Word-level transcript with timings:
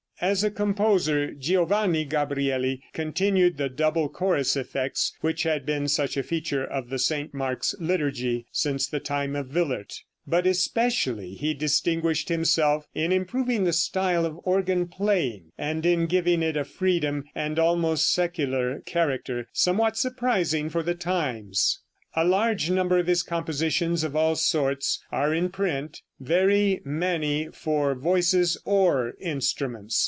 As 0.23 0.43
a 0.43 0.51
composer 0.51 1.31
Giovanni 1.33 2.05
Gabrieli 2.05 2.83
continued 2.93 3.57
the 3.57 3.69
double 3.69 4.07
chorus 4.07 4.55
effects 4.55 5.13
which 5.21 5.41
had 5.41 5.65
been 5.65 5.87
such 5.87 6.15
a 6.15 6.21
feature 6.21 6.63
of 6.63 6.91
the 6.91 6.99
St. 6.99 7.33
Mark's 7.33 7.73
liturgy 7.79 8.45
since 8.51 8.85
the 8.85 8.99
time 8.99 9.35
of 9.35 9.47
Willaert, 9.47 10.01
but 10.27 10.45
especially 10.45 11.33
he 11.33 11.55
distinguished 11.55 12.29
himself 12.29 12.85
in 12.93 13.11
improving 13.11 13.63
the 13.63 13.73
style 13.73 14.23
of 14.23 14.37
organ 14.43 14.87
playing, 14.87 15.53
and 15.57 15.87
in 15.87 16.05
giving 16.05 16.43
it 16.43 16.55
a 16.55 16.63
freedom 16.65 17.23
and 17.33 17.57
almost 17.57 18.13
secular 18.13 18.81
character 18.81 19.47
somewhat 19.53 19.97
surprising 19.97 20.69
for 20.69 20.83
the 20.83 20.93
times. 20.93 21.79
A 22.15 22.23
large 22.23 22.69
number 22.69 22.99
of 22.99 23.07
his 23.07 23.23
compositions 23.23 24.03
of 24.03 24.15
all 24.15 24.35
sorts 24.35 25.03
are 25.11 25.33
in 25.33 25.49
print, 25.49 26.01
very 26.19 26.79
many 26.85 27.47
"for 27.51 27.95
voices 27.95 28.55
or 28.65 29.15
instruments." 29.19 29.97